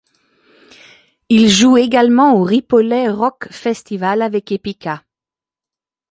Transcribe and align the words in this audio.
Il 1.29 1.47
joue 1.47 1.77
également 1.77 2.33
au 2.33 2.41
Ripollet 2.43 3.07
Rock 3.07 3.47
Festival 3.51 4.23
avec 4.23 4.51
Epica. 4.51 5.03